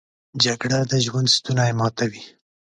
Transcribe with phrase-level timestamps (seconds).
[0.43, 2.23] جګړه د ژوند ستونی ماتوي